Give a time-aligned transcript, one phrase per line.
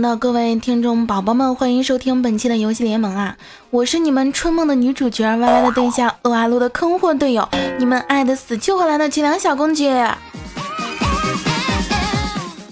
[0.00, 3.36] 的各位听众宝宝们，欢迎收听本期的游戏联盟啊！
[3.70, 7.46] 我是你们春梦的女主角歪歪的对象，撸啊撸的坑货队友，
[7.78, 9.90] 你们爱的死去活来的清凉小公举。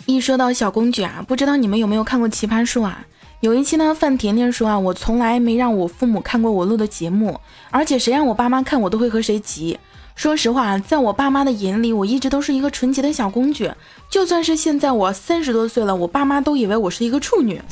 [0.07, 3.05] 一说到小公举啊，不知道你们有没有看过《奇葩说》啊？
[3.41, 7.39] 有一期呢，范甜甜说啊，我从来没让我父母看过我录的节目，
[7.71, 9.79] 而且谁让我爸妈看，我都会和谁急。
[10.18, 13.71] 说实话，在我爸妈的眼里，我一直都是一个纯洁的小公举。
[14.11, 17.63] 就算是现在我三十多岁了，我爸妈都以为我是一个处女。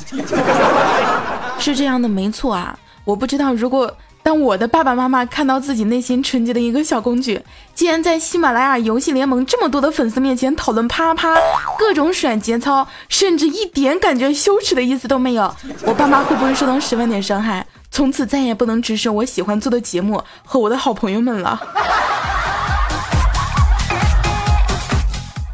[1.59, 2.79] 是这样的，没错啊。
[3.03, 7.41] 我不知道，如果当我的爸爸妈妈看到自己内心纯洁的一个小公举，
[7.75, 11.35] 竟然在喜马拉雅游戏联盟这么多的粉丝面前讨论啪啪
[11.77, 15.53] 各种甩节操，甚至一点感觉羞耻的意思都没有，
[15.83, 17.66] 我爸妈会不会受到十万点伤害？
[17.97, 21.59] 从此再也不能直视我喜欢做的节目和我的好朋友们了。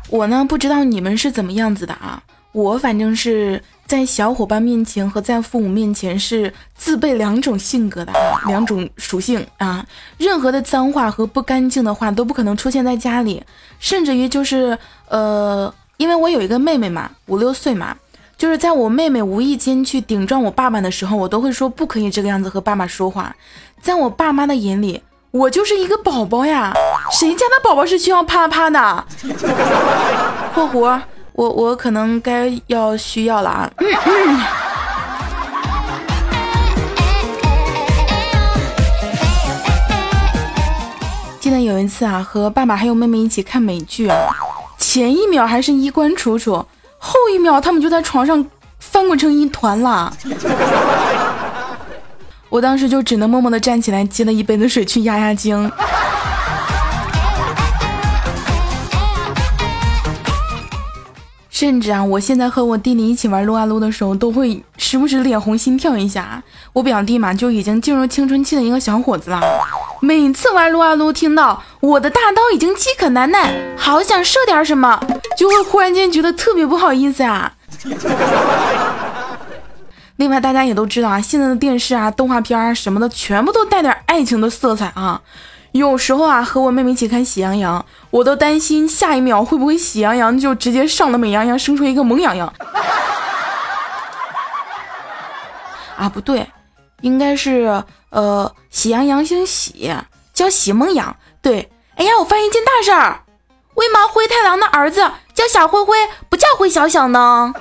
[0.10, 2.22] 我呢，不知道你们是怎么样子的啊？
[2.52, 8.12] 我反正是在小伙伴面前和在父母面前是自备两种性格的，
[8.48, 9.86] 两种属性啊。
[10.18, 13.42] 任何的脏话和不干净的话都不可能出现在家里，
[13.80, 14.78] 甚至于就是
[15.08, 17.96] 呃，因为我有一个妹妹嘛，五六岁嘛，
[18.44, 23.34] 就是在我妹妹无意间去顶撞我爸爸的时候，我都会说不可以这个样子和爸爸说话。
[23.82, 25.02] 在我爸妈的眼里。
[25.32, 26.74] 我就是一个宝宝呀，
[27.10, 29.06] 谁家的宝宝是需要啪啪的？
[30.54, 31.00] 括弧，
[31.32, 33.72] 我我可能该要需要了啊。
[41.40, 44.28] 记得有一次啊，和爸爸还有妹妹一起看美剧啊，
[44.78, 46.66] 前一秒还是衣冠楚楚，
[47.06, 48.46] 后一秒他们就在床上
[48.80, 50.12] 翻滚成一团了。
[52.48, 55.70] 我当时就只能默默的站起来，接了一杯子水去压压惊。
[61.54, 66.42] 甚至啊，我现在和我弟弟一起玩撸啊撸的时候，都会时不时脸红心跳一下。
[66.74, 69.40] 我表弟嘛，就已经进入青春期的一个小伙子了，
[70.02, 75.00] 每次玩撸啊撸，听到我的大刀已经饥渴难耐，好想射点什么，
[75.38, 77.54] 就会忽然间觉得特别不好意思啊。
[80.18, 85.22] 另外，大家也都知道啊，现在的电视啊、动画片啊什么的，全部都带点爱情的色彩啊。
[85.74, 87.80] 有时候啊，和我妹妹一起看《喜羊羊》，
[88.12, 92.54] 我都担心下一秒会不会喜羊羊就直接上了美羊羊，生出一个萌羊羊。
[95.98, 96.48] 啊，不对，
[97.02, 99.94] 应该是呃，喜羊羊姓喜，
[100.34, 101.16] 叫喜萌羊。
[101.42, 103.22] 对，哎呀，我发现一件大事儿，
[103.74, 105.98] 为毛灰太狼的儿子叫小灰灰，
[106.30, 107.52] 不叫灰小小呢？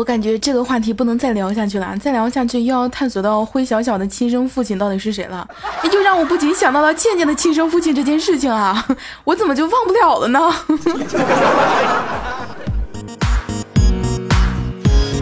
[0.00, 5.46] 我感觉这个话题不能再聊下去了，再聊下去又要探索到灰小小的亲生父亲到底是谁了，
[5.92, 8.82] 又让我不禁想到了倩倩的亲生父亲这件事情啊，
[9.24, 10.40] 我怎么就忘不了了呢？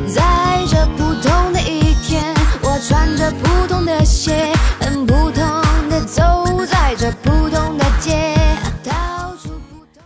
[0.06, 5.42] 在这普通的一天，我穿着普通的鞋，很普通
[5.90, 6.22] 的走
[6.64, 8.32] 在这普通的街，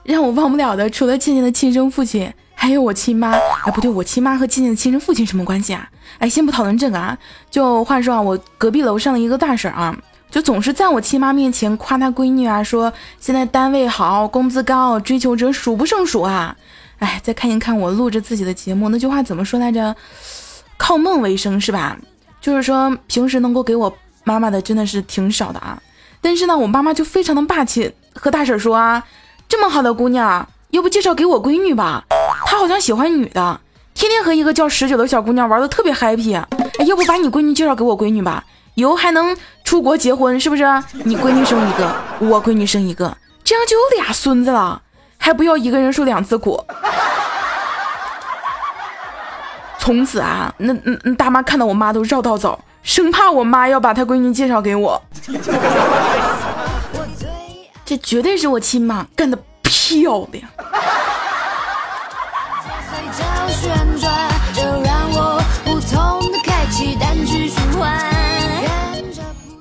[0.03, 2.33] 让我忘不了的，除了倩倩的亲生父亲。
[2.55, 3.33] 还有我亲妈，
[3.65, 5.89] 哎，不对，我亲妈和倩倩的亲生父亲什么关系啊？
[6.19, 7.17] 哎，先不讨论这个啊。
[7.51, 9.97] 就话说啊，我隔壁楼上的一个大婶啊，
[10.31, 16.57] 就总是在我亲妈面前夸她闺女啊，说现在单位好，工资高，追求者数不胜数啊。
[16.99, 19.95] 哎，再看一看我录着自己的节目，那句话怎么说来着？
[20.77, 21.97] 靠梦为生是吧？
[22.41, 25.81] 就是说平时能够给我妈妈的真的是挺少的啊。
[26.21, 29.05] 但是呢，我妈妈就非常的霸气，和大婶说啊，
[29.49, 32.03] 这么好的姑娘，要不介绍给我闺女吧？
[32.47, 33.61] 他好像喜欢女的，
[33.93, 36.35] 天天和一个叫十九的小姑娘玩的特别 happy。
[36.35, 36.47] 哎，
[36.87, 38.43] 要不把你闺女介绍给我闺女吧，
[38.75, 40.65] 以后还能出国结婚，是不是？
[41.05, 43.15] 你闺女生一个，我闺女生一个，
[43.45, 44.81] 这样就有俩孙子了，
[45.19, 46.59] 还不要一个人受两次苦。
[49.79, 50.73] 从此啊，那
[51.05, 55.03] 那大妈看到我妈都绕道走，生怕我妈要把她闺女介绍给我。
[57.85, 59.39] 这绝对是我亲妈干的
[59.73, 60.45] 漂亮。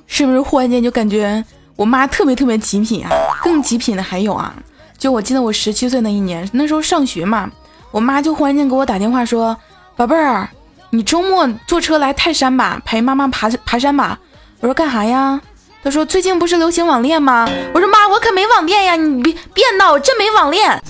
[0.06, 1.42] 是不是忽然间就感觉
[1.74, 3.10] 我妈特别特别极品啊？
[3.42, 4.54] 更极品的还有啊，
[4.98, 7.50] 就我记得我十七岁那一年，那时候上学嘛，
[7.90, 9.56] 我妈就忽然间给我打电话说
[9.96, 10.46] ：“宝贝儿，
[10.90, 14.18] 你周末坐车来泰山吧，陪妈妈爬爬山吧。”
[14.60, 15.40] 我说干啥呀？
[15.82, 17.48] 她说最近不是流行网恋吗？
[17.74, 20.82] 我说，我可没网恋呀，你别别闹，我真没网恋。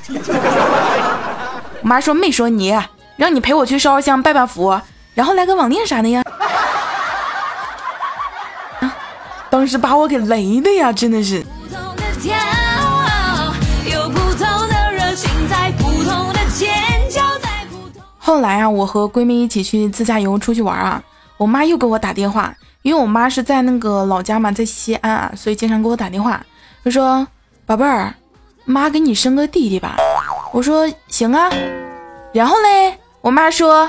[1.81, 2.77] 我 妈说没说你。
[3.17, 4.83] 让你陪我去烧烧香拜拜佛，
[5.15, 6.25] 然后来个网恋啥的呀？
[9.49, 11.45] 当时把我给雷的呀，真的是。
[18.19, 21.01] 后来啊，我和闺蜜一起去自驾游出去玩啊，
[21.37, 26.45] 我妈又给我打电话，因为我妈是在那个老家嘛，在西安啊，所以经常给我打电话，
[26.85, 27.27] 他说
[27.65, 28.13] ：“宝贝儿，
[28.65, 29.97] 妈给你生个弟弟吧。”
[30.53, 31.49] 我说：“行啊。”
[32.35, 33.89] 然后嘞，我妈说：“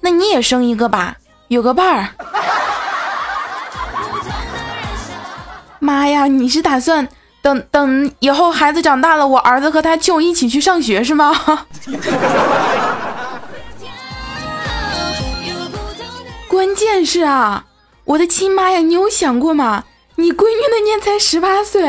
[0.00, 1.16] 那你也生一个吧，
[1.48, 2.08] 有个伴儿。”
[5.80, 7.06] 妈呀，你是打算
[7.42, 11.34] 等等以后孩子长大了，我儿子和他舅一起去上学是吗？
[16.48, 17.66] 关键是啊，
[18.04, 19.84] 我的亲妈呀，你有想过吗？
[20.16, 21.82] 你闺女那年才十八岁，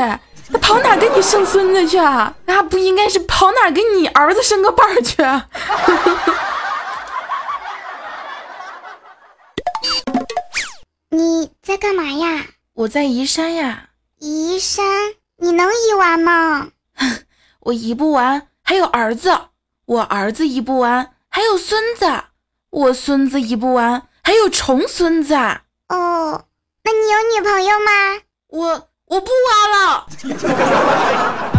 [0.62, 2.34] 跑哪给你生孙子去啊？
[2.46, 5.22] 那不应该是跑哪给你儿子生个伴儿去？
[11.10, 12.46] 你在干嘛呀？
[12.74, 13.90] 我在移山呀。
[14.20, 14.86] 移山？
[15.38, 16.72] 你能移完吗？
[17.62, 19.50] 我移不完，还有儿子；
[19.86, 22.06] 我儿子移不完，还有孙子；
[22.70, 24.08] 我孙子移不完。
[24.24, 25.64] 还有重孙子啊！
[25.90, 26.46] 哦，
[26.84, 28.22] 那你有女朋友吗？
[28.50, 31.51] 我我不挖了。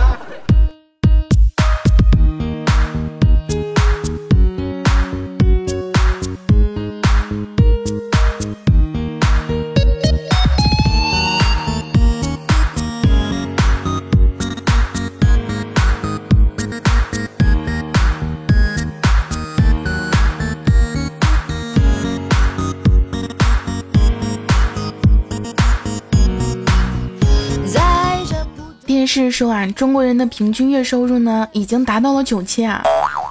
[29.12, 32.82] 是说啊，中国人的平均月收入呢，已经达到了九千啊！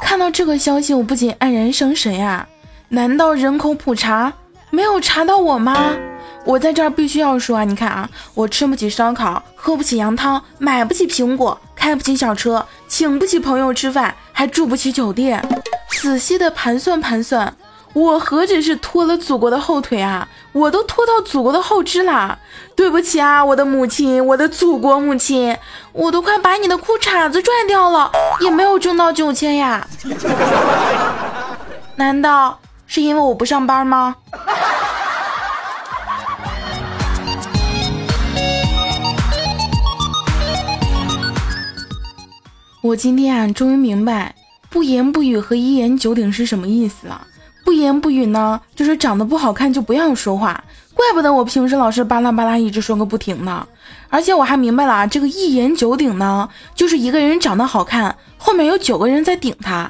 [0.03, 2.47] 看到这个消息，我不仅黯然生神啊！
[2.89, 4.31] 难道人口普查
[4.69, 5.95] 没有查到我吗？
[6.45, 7.63] 我在这儿必须要说啊！
[7.63, 15.43] 你看啊，我吃不起烧烤，喝不起羊汤，买不起苹果，开不起小车，请不起朋友吃饭，还住不起酒店。
[15.89, 17.51] 仔细的盘算盘算。
[17.93, 22.39] 我何止是拖了祖国的后腿啊，我都拖到祖国的后肢了。
[22.75, 25.55] 对不起啊，我的母亲，我的祖国母亲，
[25.91, 28.09] 我都快把你的裤衩子拽掉了，
[28.39, 29.85] 也没有挣到九千呀。
[31.97, 32.57] 难道
[32.87, 34.15] 是因为我不上班吗？
[42.81, 44.33] 我今天啊，终于明白
[44.69, 47.27] 不言不语和一言九鼎是什么意思了。
[47.71, 50.61] 不言不语呢，就是长得不好看就不要说话。
[50.93, 53.65] 怪不得我平时老是巴拉巴拉一直说个不停呢。
[54.09, 59.89] 而且我还明白了啊，这个一言九鼎呢，就是一个人长得好看，后面有九个人在顶他。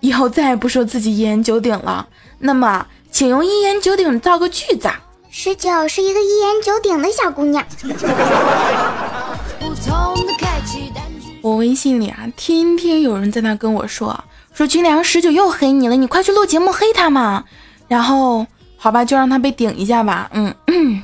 [0.00, 2.06] 以后再也不说自己一言九鼎了。
[2.40, 4.90] 那么，请用一言九鼎造个句子。
[5.30, 7.64] 十九是一个一言九鼎的小姑娘。
[11.40, 14.22] 我微信里啊，天天有人在那跟我说。
[14.54, 17.44] 说军粮十九又黑你了，你快去录节目黑他嘛。
[17.88, 18.46] 然后
[18.76, 20.30] 好吧，就让他被顶一下吧。
[20.32, 20.54] 嗯，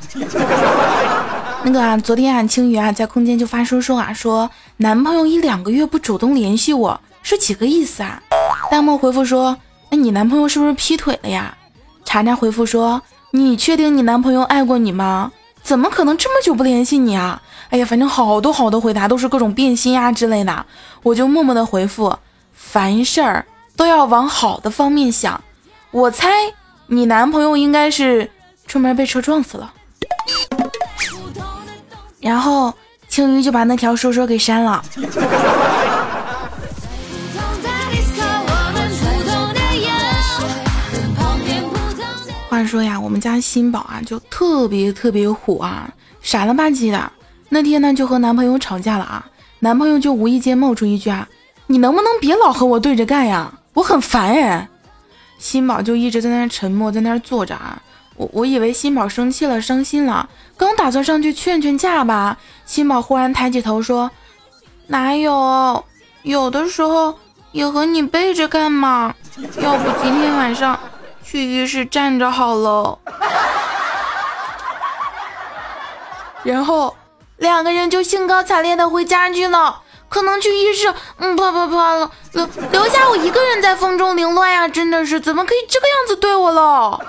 [1.64, 8.23] 那个啊，昨天啊，青鱼啊在空间就发说说啊，说男朋友一两个月不主动联系我，是几个意思啊？
[8.70, 9.56] 弹幕回复说，
[9.90, 11.56] 那你男朋友是不是劈腿了呀？
[12.04, 13.00] 查查回复说，
[13.32, 15.32] 你确定你男朋友爱过你吗？
[15.62, 17.40] 怎么可能这么久不联系你啊？
[17.70, 20.66] 哎呀，反正好多好多回答都是各种变心呀之类的，
[21.02, 22.16] 我就默默的回复。
[22.60, 23.46] 凡事儿
[23.76, 25.42] 都要往好的方面想，
[25.92, 26.28] 我猜
[26.88, 28.28] 你男朋友应该是
[28.66, 29.72] 出门被车撞死了，
[32.20, 32.74] 然后
[33.08, 34.84] 青鱼就把那条说说给删了。
[42.50, 45.88] 话说呀，我们家新宝啊就特别特别虎啊，
[46.20, 47.10] 傻了吧唧的。
[47.48, 49.24] 那天呢就和男朋友吵架了啊，
[49.60, 51.26] 男朋友就无意间冒出一句啊。
[51.68, 53.52] 你能不能别老和我对着干呀？
[53.75, 54.68] 我很烦哎。
[55.38, 57.80] 新宝就一直在那沉默，在那坐着啊。
[58.16, 64.10] 我我以为新宝生气了，伤心了，刚打算上去劝劝架吧，新宝忽然抬起头说
[64.88, 65.84] ：“哪有？
[66.22, 67.16] 有的时候
[67.52, 69.14] 也和你背着干嘛。
[69.60, 70.76] 要不今天晚上
[71.22, 72.98] 去浴室站着好了。”
[76.42, 76.96] 然后
[77.37, 79.82] 两个人就兴高采烈的回家去了。
[80.08, 84.66] 可能去浴室，嗯，啪啪啪了，留留下我一个人在风中凌乱呀！
[84.66, 87.00] 真的是，怎么可以这个样子对我了？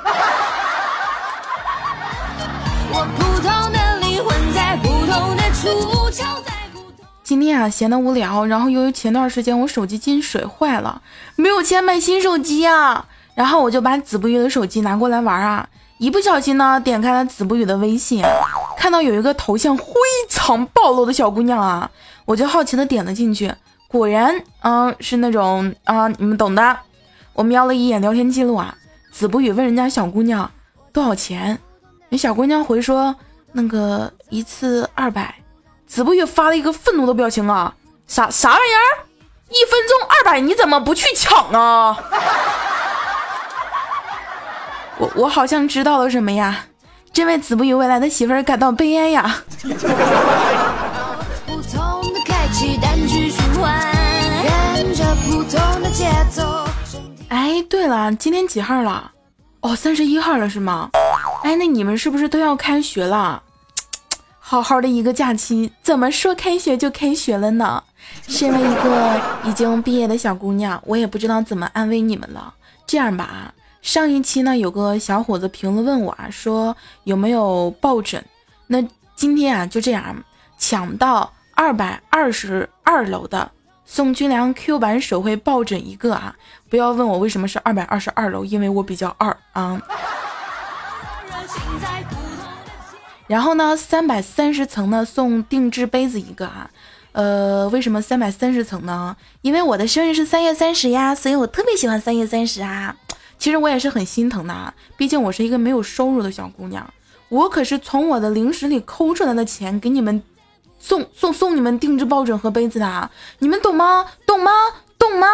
[7.24, 11.02] 今天啊，闲得无聊，然后由于前段时间我手机进水坏了，
[11.36, 13.06] 没有钱买新手机啊。
[13.36, 15.66] 然后我就把子不语的手机拿过来玩啊，
[16.00, 18.22] 一不小心呢，点开了子不语的微信，
[18.78, 19.86] 看到有一个头像非
[20.28, 21.90] 常暴露的小姑娘啊，
[22.30, 23.52] 我就好奇的点了进去，
[23.88, 26.78] 果然，嗯，是那种啊，你们懂的。
[27.34, 28.76] 我瞄了一眼聊天记录啊，
[29.12, 30.52] 子不语问人家小姑娘
[30.94, 31.58] 多少钱，
[32.10, 33.16] 那小姑娘回说
[33.54, 35.34] 那个一次二百，
[35.88, 37.74] 子不语发了一个愤怒的表情啊，
[38.06, 39.10] 啥啥玩意儿，
[39.50, 41.98] 一分钟二百，你怎么不去抢啊？
[45.00, 46.66] 我我好像知道了什么呀，
[47.12, 49.38] 这位子不语未来的媳妇儿感到悲哀呀。
[55.92, 56.66] 节奏
[57.30, 59.12] 哎，对了，今天几号了？
[59.62, 60.90] 哦，三十一号了是吗？
[61.44, 63.42] 哎，那你们是不是都要开学了？
[64.40, 67.84] 好好的一个假期，怎么说开学就开学了呢？
[68.28, 72.54] 身为一个已经毕业的小姑娘，我也不知道怎么安慰你们了。
[72.86, 73.54] 这样吧。
[73.82, 78.24] 上一期呢，有个小伙子评论问我啊，说有没有抱枕？
[78.68, 78.84] 那
[79.16, 80.16] 今天啊，就这样
[80.58, 83.50] 抢到二百二十二楼的，
[83.92, 86.36] 送军粮 Q 版手绘抱枕一个啊！
[86.70, 89.82] 不要问我为什么是二百二十二楼，因为我比较二啊。
[93.26, 96.70] 然后呢，三百三十层呢送定制杯子一个啊。
[97.14, 99.18] 呃，为什么三百三十层呢？
[99.42, 102.96] 因为我的生日是三月三十呀，所以我特别喜欢三月三十啊。
[103.40, 106.88] 其实我也是很心疼的啊，毕竟我是一个没有收入的小姑娘，
[107.30, 110.22] 我可是从我的零食里抠出来的钱给你们
[110.80, 114.06] 送送送你们定制抱枕和杯子的，你们懂吗？
[114.26, 114.52] 懂吗？
[114.98, 115.28] 懂吗？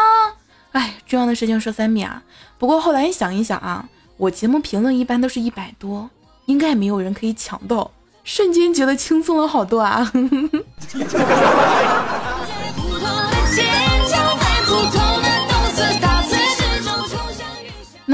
[0.72, 2.22] 哎，重要的事情说三遍啊！
[2.58, 3.88] 不过后来想一想啊，
[4.18, 6.10] 我节目评论一般都是一百多，
[6.46, 7.92] 应该没有人可以抢到，
[8.24, 10.12] 瞬间觉得轻松了好多啊！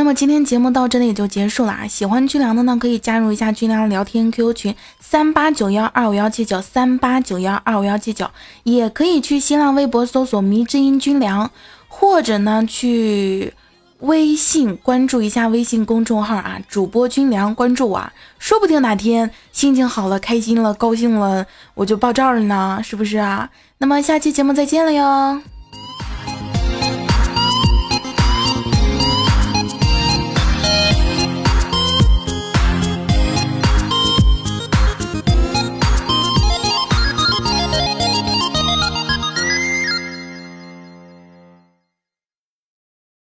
[0.01, 1.87] 那么今天节目到这里也就结束了啊！
[1.87, 8.27] 喜欢军粮的呢，可以加入一下军粮聊天 QQ 群三八九幺二五幺七九三八九幺二五幺七九，
[8.63, 11.51] 也可以去新浪微博搜索迷之音军粮，
[11.87, 13.53] 或者呢去
[13.99, 23.47] 微信关注一下微信公众号啊，主播军粮关注我，说不定哪天心情好了、开心了、高兴了，我就爆照了呢，是不是啊？
[23.77, 25.39] 那么下期节目再见了哟。